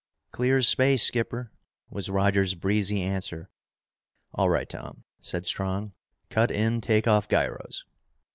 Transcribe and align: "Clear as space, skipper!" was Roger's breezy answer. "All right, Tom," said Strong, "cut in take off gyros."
"Clear 0.31 0.57
as 0.57 0.67
space, 0.67 1.03
skipper!" 1.03 1.51
was 1.91 2.09
Roger's 2.09 2.55
breezy 2.55 3.03
answer. 3.03 3.51
"All 4.33 4.49
right, 4.49 4.67
Tom," 4.67 5.03
said 5.19 5.45
Strong, 5.45 5.93
"cut 6.31 6.49
in 6.49 6.81
take 6.81 7.07
off 7.07 7.29
gyros." 7.29 7.85